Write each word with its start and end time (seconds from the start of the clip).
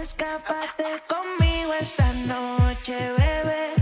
Escápate 0.00 1.02
conmigo 1.08 1.72
esta 1.74 2.12
noche, 2.12 2.96
bebé. 3.18 3.77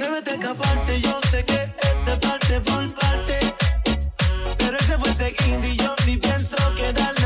Atrévete 0.00 0.30
a 0.30 0.34
escaparte, 0.34 1.00
yo 1.02 1.20
sé 1.30 1.44
que 1.44 1.60
esta 1.60 2.20
parte 2.20 2.58
por 2.62 2.94
parte. 2.94 3.38
Pero 4.56 4.78
ese 4.78 4.96
fue 4.96 5.10
ese 5.10 5.34
indie, 5.46 5.76
yo 5.76 5.94
sí 6.02 6.16
pienso 6.16 6.56
que 6.74 6.90
dale. 6.94 7.19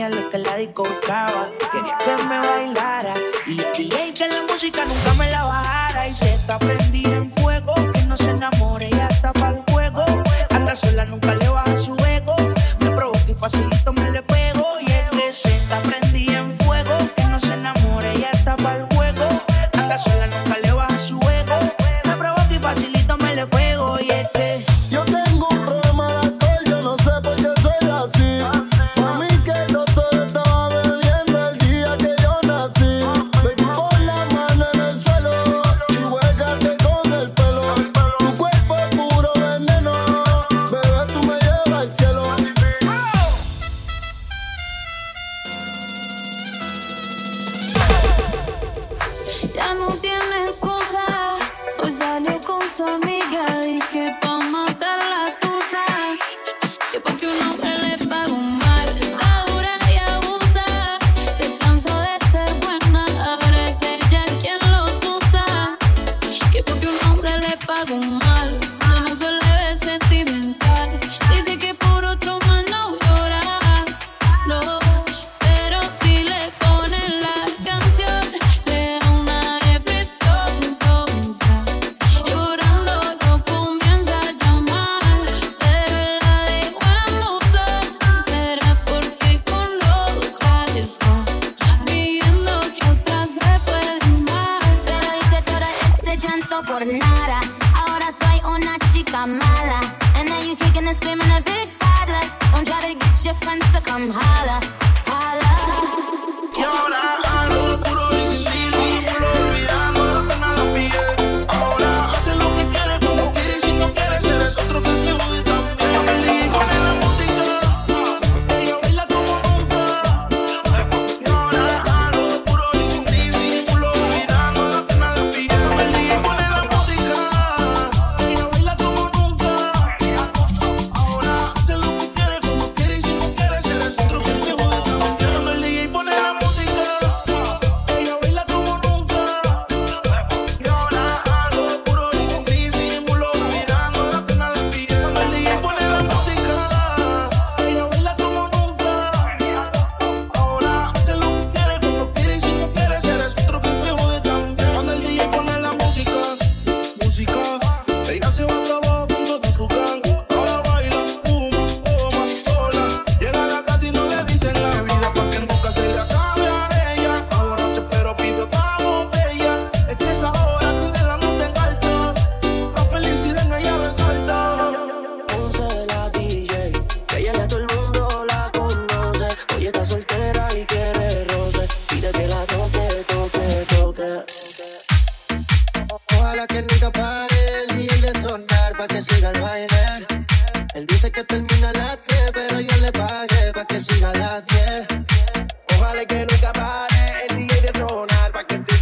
tenía 0.00 0.08
lo 0.08 0.30
que 0.30 0.38
la 0.38 0.56
discocaba. 0.56 1.48
Quería 1.70 1.96
que 1.98 2.24
me 2.24 2.38
bailara 2.38 3.14
y, 3.46 3.60
y, 3.80 3.82
y 3.82 4.12
que 4.12 4.28
la 4.28 4.42
música 4.48 4.84
nunca 4.84 5.14
me 5.18 5.30
la 5.30 5.44
bajara. 5.44 6.08
Y 6.08 6.14
se 6.14 6.34
está 6.34 6.58
prendida 6.58 7.16
en 7.16 7.30
fuego, 7.32 7.74
que 7.92 8.02
no 8.06 8.16
se 8.16 8.30
enamore 8.30 8.88
y 8.90 8.98
hasta 8.98 9.32
para 9.32 9.56
el 9.56 9.62
juego. 9.70 10.04
Anda 10.50 10.74
sola, 10.74 11.04
nunca 11.04 11.34
le 11.34 11.48
baja 11.48 11.76
su 11.76 11.94
ego. 12.06 12.34
Me 12.80 12.90
provoca 12.90 13.28
y 13.28 13.34
facilito 13.34 13.92
me 13.92 14.10
le 14.10 14.22
pego. 14.22 14.66
Y 14.80 14.90
es 14.90 15.10
que 15.10 15.32
se 15.32 15.48
está 15.48 15.78
prendida 15.80 16.38
en 16.38 16.58
fuego, 16.60 16.96
que 17.16 17.24
no 17.24 17.40
se 17.40 17.54
enamore 17.54 18.12
y 18.18 18.24
hasta 18.24 18.56
para 18.56 18.76
el 18.76 18.86
juego. 18.94 19.28
Anda 19.74 19.98
sola, 19.98 20.26
nunca 20.28 20.58
le 20.58 20.59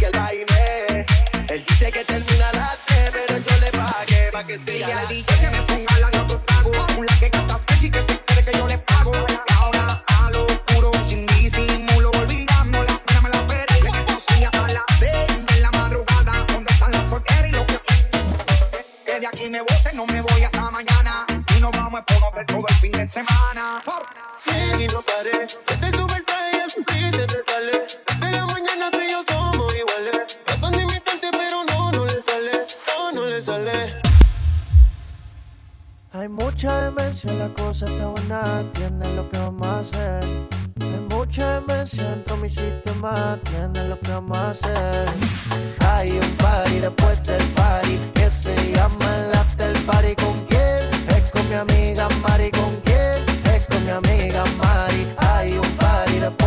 el 0.09 0.19
baile. 0.19 0.58
Hay 36.19 36.27
mucha 36.27 36.81
demencia, 36.81 37.31
la 37.31 37.47
cosa 37.47 37.85
está 37.85 38.07
buena, 38.07 38.41
entienden 38.59 39.15
lo 39.15 39.29
que 39.29 39.37
vamos 39.37 39.65
a 39.65 39.79
hacer. 39.79 40.23
Hay 40.81 41.15
mucha 41.15 41.61
demencia 41.61 42.03
dentro 42.09 42.35
de 42.35 42.41
mi 42.41 42.49
sistema, 42.49 43.35
entienden 43.35 43.89
lo 43.89 43.97
que 44.01 44.11
vamos 44.11 44.37
a 44.37 44.49
hacer. 44.49 45.07
Hay 45.87 46.11
un 46.11 46.35
party 46.35 46.79
después 46.79 47.23
del 47.23 47.47
party 47.53 47.97
que 48.15 48.29
se 48.29 48.53
llama 48.73 49.05
el 49.15 49.33
after 49.33 49.85
party. 49.85 50.15
¿Con 50.15 50.45
quién? 50.47 51.07
Es 51.07 51.23
con 51.31 51.47
mi 51.47 51.55
amiga 51.55 52.09
Mari. 52.21 52.51
¿Con 52.51 52.75
quién? 52.83 53.23
Es 53.55 53.65
con 53.67 53.85
mi 53.85 53.91
amiga 53.91 54.43
Mari. 54.57 55.07
Hay 55.19 55.57
un 55.57 55.71
party 55.77 56.19
después 56.19 56.38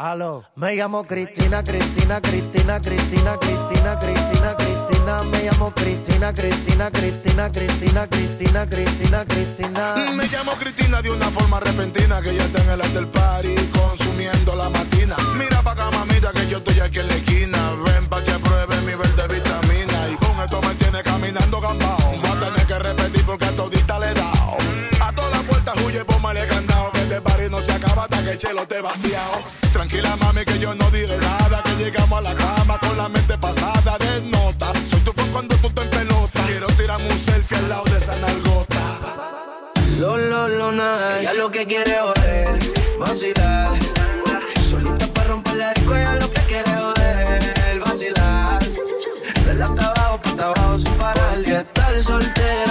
Aló. 0.00 0.44
Me 0.56 0.76
llamo 0.76 1.04
Cristina, 1.04 1.62
Cristina, 1.62 2.22
Cristina, 2.22 2.80
Cristina, 2.80 3.36
Cristina, 3.36 3.98
Cristina, 3.98 4.56
Cristina. 4.56 5.22
Me 5.24 5.42
llamo 5.42 5.74
Cristina, 5.74 6.32
Cristina, 6.32 6.90
Cristina, 6.90 7.52
Cristina, 7.52 8.06
Cristina, 8.08 8.66
Cristina, 8.66 9.24
Cristina. 9.26 9.94
Me 10.14 10.26
llamo 10.26 10.52
Cristina 10.52 11.02
de 11.02 11.10
una 11.10 11.30
forma 11.30 11.60
repentina 11.60 12.22
que 12.22 12.34
ya 12.34 12.44
está 12.44 12.64
en 12.64 12.70
el 12.70 12.80
after 12.80 13.06
party 13.08 13.54
consumiendo 13.78 14.56
la 14.56 14.70
matina. 14.70 15.16
Mira 15.36 15.60
pa' 15.60 15.72
acá, 15.72 15.90
mamita, 15.90 16.32
que 16.32 16.48
yo 16.48 16.56
estoy 16.56 16.80
aquí 16.80 17.00
en 17.00 17.08
la 17.08 17.14
esquina. 17.16 17.72
Ven 17.84 18.08
pa' 18.08 18.24
que 18.24 18.38
pruebe 18.38 18.80
mi 18.80 18.94
verde 18.94 19.28
vitamina. 19.28 20.08
Y 20.08 20.16
con 20.16 20.40
esto 20.40 20.62
me 20.62 20.74
tiene 20.76 21.02
caminando 21.02 21.60
gambao. 21.60 21.98
Va 22.24 22.30
a 22.30 22.40
tener 22.40 22.66
que 22.66 22.78
repetir 22.78 23.26
porque 23.26 23.44
a 23.44 23.52
todita 23.54 23.98
le 23.98 24.06
he. 24.06 25.02
A 25.02 25.12
todas 25.14 25.30
las 25.30 25.42
puertas 25.44 25.74
huye, 25.84 26.02
póngale 26.06 26.46
candado. 26.46 26.90
Que 26.92 27.02
este 27.02 27.20
party 27.20 27.50
no 27.50 27.60
se 27.60 27.72
acaba 27.72 28.04
hasta 28.04 28.24
que 28.24 28.30
el 28.30 28.38
chelo 28.38 28.66
te 28.66 28.80
vaciado. 28.80 29.59
Tranquila, 29.72 30.16
mami, 30.16 30.44
que 30.44 30.58
yo 30.58 30.74
no 30.74 30.90
diré 30.90 31.16
nada. 31.18 31.62
Que 31.62 31.74
llegamos 31.84 32.18
a 32.18 32.22
la 32.22 32.34
cama 32.34 32.78
con 32.78 32.96
la 32.96 33.08
mente 33.08 33.38
pasada 33.38 33.96
de 33.98 34.22
nota. 34.22 34.72
Soy 34.88 35.00
tu 35.00 35.12
fan 35.12 35.30
cuando 35.30 35.56
tú 35.56 35.70
te 35.70 35.82
pelota. 35.82 36.42
Quiero 36.46 36.66
tirarme 36.68 37.10
un 37.10 37.18
selfie 37.18 37.56
al 37.58 37.68
lado 37.68 37.84
de 37.84 37.98
esa 37.98 38.16
nalgota. 38.16 38.80
Lo, 39.98 40.16
lo, 40.16 40.48
lo, 40.48 40.72
nada. 40.72 41.20
Ella 41.20 41.34
lo 41.34 41.50
que 41.50 41.66
quiere 41.66 41.92
es 41.92 42.00
joder, 42.00 42.58
vacilar. 42.98 43.78
Solita 44.68 45.06
para 45.08 45.28
romper 45.28 45.54
la 45.56 45.72
disco, 45.74 45.94
ella 45.94 46.14
lo 46.14 46.30
que 46.30 46.40
quiere 46.42 46.70
es 46.70 46.80
joder, 46.80 47.80
vacilar. 47.80 48.58
De 49.44 49.54
la 49.54 49.66
hasta 49.66 49.86
abajo, 49.86 50.20
para 50.22 50.44
abajo, 50.44 50.78
sin 50.78 50.94
parar. 50.94 51.38
Y 51.44 51.50
estar 51.52 52.02
soltera. 52.02 52.69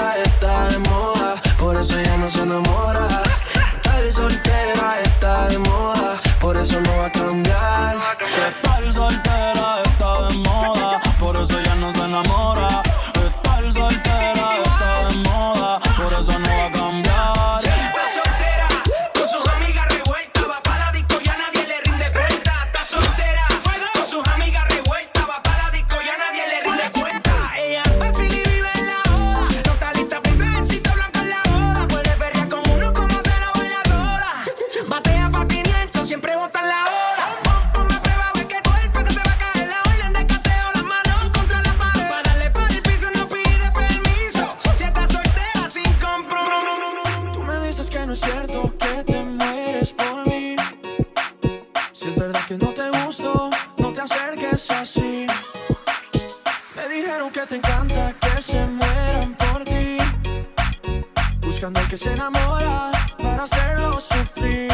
buscando 61.70 61.90
que 61.90 61.98
se 61.98 62.14
enamora 62.14 62.92
para 63.22 63.44
hacerlo 63.44 64.00
sufrir. 64.00 64.70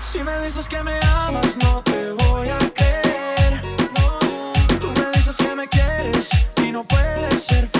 Si 0.00 0.22
me 0.22 0.38
dices 0.40 0.68
que 0.68 0.82
me 0.82 0.98
amas, 1.26 1.56
no 1.62 1.82
te 1.82 2.12
voy 2.12 2.48
a 2.48 2.58
creer. 2.74 3.62
No, 3.98 4.52
tú 4.78 4.88
me 4.92 5.10
dices 5.12 5.36
que 5.36 5.54
me 5.54 5.68
quieres 5.68 6.28
y 6.62 6.72
no 6.72 6.84
puedes 6.84 7.42
ser 7.44 7.66
feliz. 7.66 7.75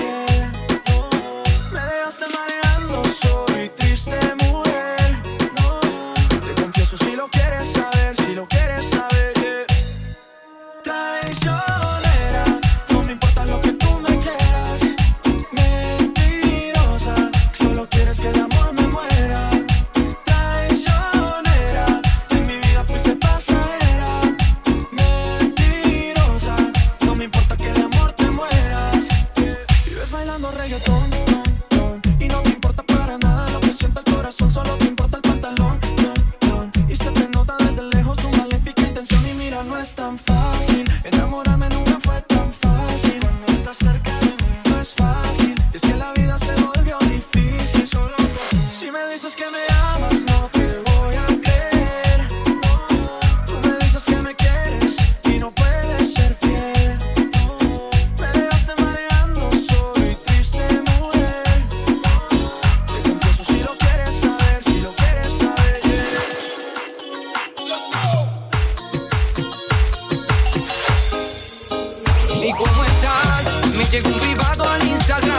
on 74.77 74.89
Instagram. 74.89 75.36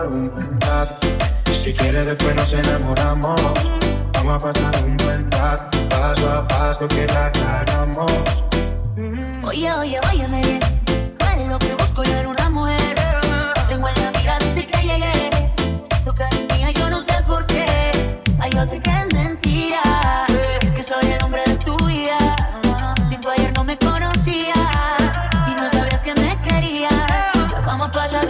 pasar 0.00 0.06
un 0.06 0.60
rato. 0.60 1.06
Y 1.50 1.54
si 1.54 1.72
quieres 1.72 2.06
después 2.06 2.34
nos 2.34 2.52
enamoramos. 2.52 3.40
Vamos 4.14 4.34
a 4.34 4.40
pasar 4.40 4.84
un 4.84 4.96
buen 4.98 5.30
rato, 5.30 5.78
paso 5.88 6.30
a 6.30 6.46
paso 6.46 6.88
que 6.88 7.06
la 7.06 7.26
aclaramos. 7.26 8.44
Mm. 8.96 9.44
Oye, 9.44 9.72
oye, 9.72 10.00
óyeme 10.12 10.42
bien. 10.42 10.60
Tú 11.18 11.26
eres 11.26 11.48
lo 11.48 11.58
que 11.58 11.74
busco 11.74 12.04
yo 12.04 12.16
en 12.18 12.26
una 12.26 12.50
mujer. 12.50 12.94
Tengo 13.68 13.88
en 13.88 13.94
la 14.02 14.12
mira 14.18 14.38
desde 14.38 14.66
que 14.66 14.78
llegué. 14.82 15.30
Tu 16.04 16.14
cariño 16.14 16.70
yo 16.70 16.90
no 16.90 17.00
sé 17.00 17.14
por 17.26 17.46
qué. 17.46 17.64
Hay 18.38 18.50
no 18.50 18.66
sé 18.66 18.80
que 18.80 18.90
es 18.90 19.14
mentira. 19.14 19.82
Que 20.74 20.82
soy 20.82 21.06
el 21.06 21.22
hombre 21.24 21.42
de 21.46 21.56
tu 21.56 21.76
vida. 21.86 22.36
Sin 23.08 23.20
tu 23.20 23.28
ayer 23.30 23.52
no 23.54 23.64
me 23.64 23.76
conocía. 23.78 24.54
Y 25.48 25.54
no 25.54 25.70
sabrías 25.70 26.02
que 26.02 26.14
me 26.14 26.40
quería. 26.42 26.90
Vamos 27.66 27.88
a 27.88 27.92
pasar 27.92 28.29